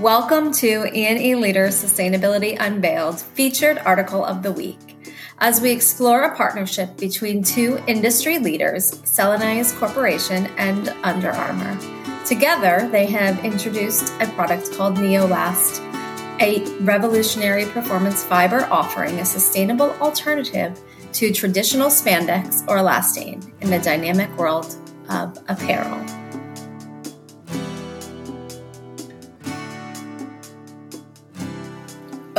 [0.00, 4.96] Welcome to E&E Leader Sustainability Unveiled featured article of the week.
[5.40, 11.78] As we explore a partnership between two industry leaders, Celanese Corporation and Under Armour.
[12.24, 15.80] Together, they have introduced a product called Neolast,
[16.40, 20.80] a revolutionary performance fiber offering a sustainable alternative
[21.12, 24.76] to traditional spandex or elastane in the dynamic world
[25.10, 26.02] of apparel.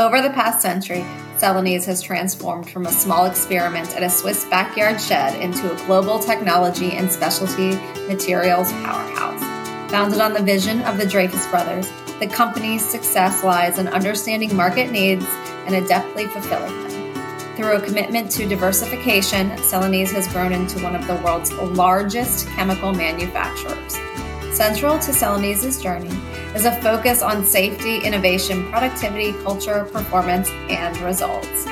[0.01, 1.05] Over the past century,
[1.37, 6.17] Celanese has transformed from a small experiment at a Swiss backyard shed into a global
[6.17, 7.75] technology and specialty
[8.07, 9.91] materials powerhouse.
[9.91, 11.87] Founded on the vision of the Dreyfus brothers,
[12.19, 15.27] the company's success lies in understanding market needs
[15.67, 17.55] and adeptly fulfilling them.
[17.55, 22.91] Through a commitment to diversification, Celanese has grown into one of the world's largest chemical
[22.91, 23.99] manufacturers.
[24.53, 26.09] Central to Celanese's journey
[26.53, 31.65] is a focus on safety, innovation, productivity, culture, performance, and results.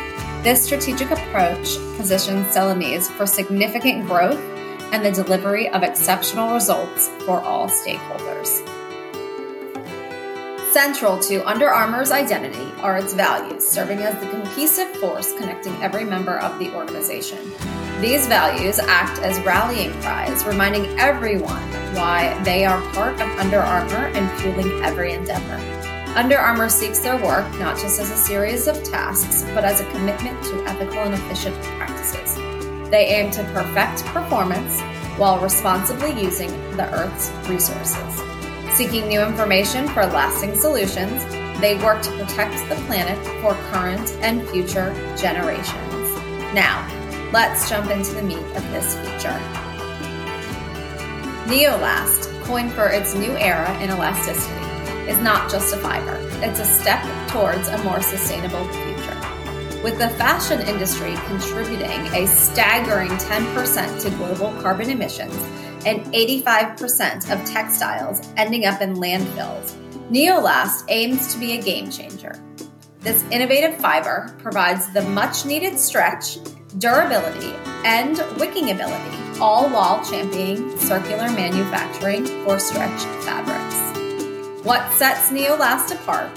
[0.43, 4.39] This strategic approach positions Celanese for significant growth
[4.93, 8.65] and the delivery of exceptional results for all stakeholders.
[10.71, 16.05] Central to Under Armour's identity are its values, serving as the cohesive force connecting every
[16.05, 17.39] member of the organization.
[18.01, 21.61] These values act as rallying cries, reminding everyone
[21.93, 25.55] why they are part of Under Armour and fueling every endeavor.
[26.15, 29.91] Under Armour seeks their work not just as a series of tasks, but as a
[29.91, 32.35] commitment to ethical and efficient practices.
[32.89, 34.79] They aim to perfect performance
[35.17, 38.21] while responsibly using the Earth's resources.
[38.77, 41.25] Seeking new information for lasting solutions,
[41.59, 46.15] they work to protect the planet for current and future generations.
[46.53, 46.87] Now,
[47.31, 49.39] let's jump into the meat of this feature.
[51.45, 54.65] Neolast, coined for its new era in elasticity,
[55.09, 59.15] is not just a fiber, it's a step towards a more sustainable future.
[59.83, 65.35] With the fashion industry contributing a staggering 10% to global carbon emissions
[65.85, 69.75] and 85% of textiles ending up in landfills,
[70.09, 72.39] Neolast aims to be a game changer.
[72.99, 76.37] This innovative fiber provides the much needed stretch,
[76.79, 77.53] durability,
[77.85, 84.65] and wicking ability all while championing circular manufacturing for stretch fabrics.
[84.65, 86.29] What sets Neolast apart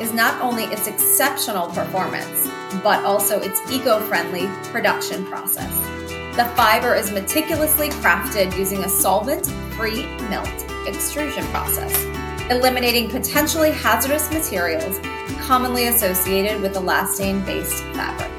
[0.00, 2.48] is not only its exceptional performance,
[2.82, 5.72] but also its eco friendly production process.
[6.36, 10.48] The fiber is meticulously crafted using a solvent free melt
[10.86, 12.04] extrusion process,
[12.50, 14.98] eliminating potentially hazardous materials
[15.40, 18.37] commonly associated with elastane based fabrics.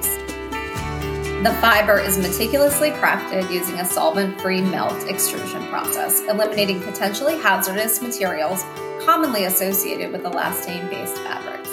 [1.44, 8.02] The fiber is meticulously crafted using a solvent free melt extrusion process, eliminating potentially hazardous
[8.02, 8.62] materials
[9.06, 11.70] commonly associated with elastane based fabrics.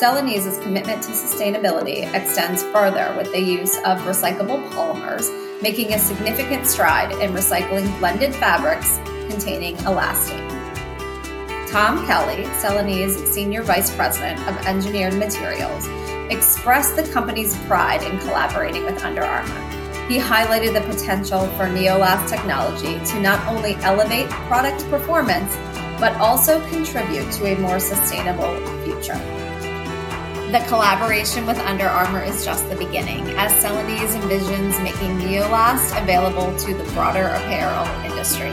[0.00, 5.30] Celanese's commitment to sustainability extends further with the use of recyclable polymers,
[5.60, 8.96] making a significant stride in recycling blended fabrics
[9.28, 10.48] containing elastane.
[11.70, 15.86] Tom Kelly, Celanese Senior Vice President of Engineered Materials,
[16.32, 20.08] expressed the company's pride in collaborating with Under Armour.
[20.08, 25.54] He highlighted the potential for Neolast technology to not only elevate product performance,
[26.00, 29.18] but also contribute to a more sustainable future.
[30.50, 36.54] The collaboration with Under Armour is just the beginning, as Celanese envisions making Neolast available
[36.58, 38.52] to the broader apparel industry.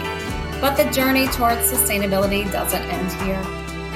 [0.61, 3.41] But the journey towards sustainability doesn't end here.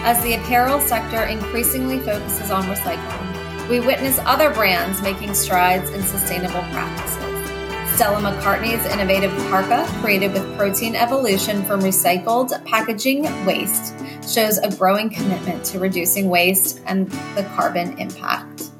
[0.03, 6.01] As the apparel sector increasingly focuses on recycling, we witness other brands making strides in
[6.03, 7.24] sustainable practices.
[7.96, 13.94] Stella McCartney's innovative parka, created with protein evolution from recycled packaging waste,
[14.28, 18.72] shows a growing commitment to reducing waste and the carbon impact.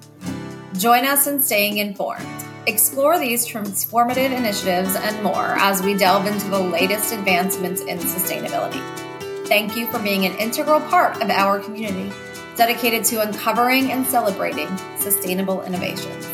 [0.78, 2.26] Join us in staying informed.
[2.66, 8.82] Explore these transformative initiatives and more as we delve into the latest advancements in sustainability.
[9.48, 12.12] Thank you for being an integral part of our community
[12.56, 16.28] dedicated to uncovering and celebrating sustainable innovations.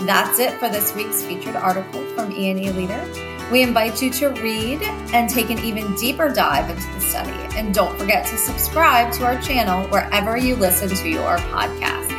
[0.00, 3.28] That's it for this week's featured article from E&E Leader.
[3.50, 7.56] We invite you to read and take an even deeper dive into the study.
[7.56, 12.17] And don't forget to subscribe to our channel wherever you listen to your podcast.